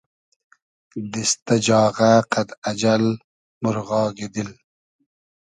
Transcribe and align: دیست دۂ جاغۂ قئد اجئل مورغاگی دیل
دیست 1.11 1.37
دۂ 1.47 1.55
جاغۂ 1.65 2.11
قئد 2.31 2.49
اجئل 2.69 3.05
مورغاگی 3.63 4.27
دیل 4.33 4.51